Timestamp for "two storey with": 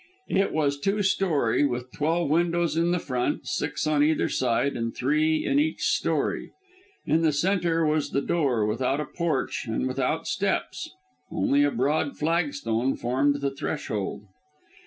0.79-1.91